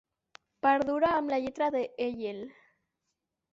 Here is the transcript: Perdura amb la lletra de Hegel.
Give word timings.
Perdura 0.67 1.11
amb 1.17 1.35
la 1.35 1.39
lletra 1.45 1.69
de 1.77 1.85
Hegel. 2.07 2.43